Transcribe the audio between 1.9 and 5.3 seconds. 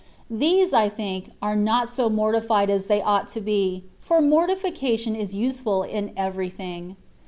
morti fied as they ought to be, for mortification